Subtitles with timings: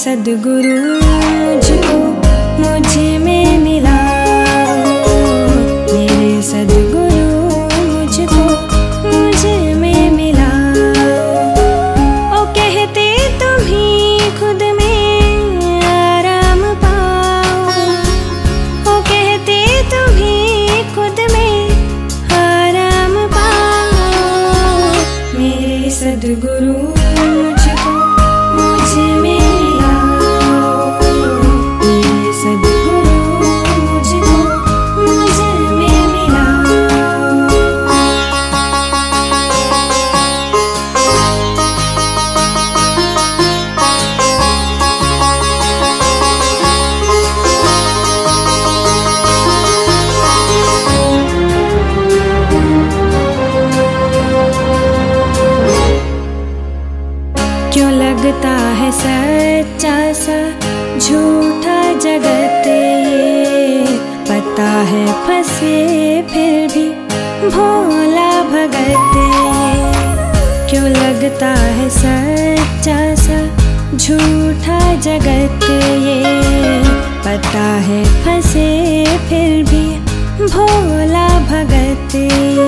[0.00, 1.96] सदगुरु मुझको
[2.60, 3.98] मुझे में मिला।
[5.92, 7.26] मेरे सदगुरु
[7.88, 8.44] मुझको
[9.08, 10.48] मुझे में मिला।
[12.36, 13.06] ओ कहते
[13.42, 13.88] तुम्ही
[14.40, 15.04] खुद में
[15.90, 17.76] आराम पाओ
[18.92, 19.60] ओ कहते
[19.92, 20.36] तुम्ही
[20.96, 21.54] खुद में
[22.40, 24.80] आराम पाओ
[25.38, 26.69] मेरे सदगुरु
[59.10, 60.36] सच्चा सा
[60.98, 63.86] झूठा जगत ये।
[64.28, 65.72] पता है फंसे
[66.32, 66.84] फिर भी
[67.54, 73.40] भोला भगत ये। क्यों लगता है सच्चा सा
[73.96, 74.78] झूठा
[75.08, 75.68] जगत
[76.06, 76.22] ये।
[77.26, 78.68] पता है फंसे
[79.28, 79.84] फिर भी
[80.46, 82.59] भोला भगत ये।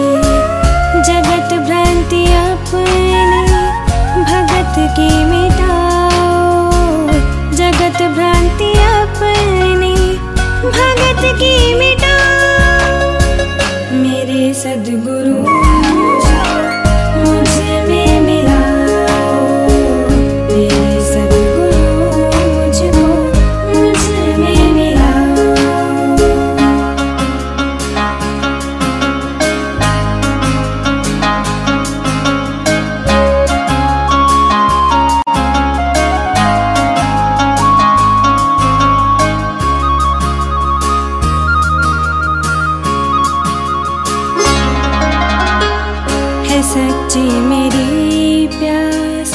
[46.83, 49.33] सच्ची मेरी प्यास।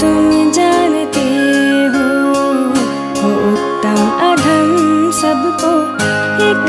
[0.00, 1.24] तुम जानते
[1.94, 2.08] हो
[3.20, 4.70] हो उत्तम अधम
[5.20, 5.72] सबको
[6.48, 6.68] एक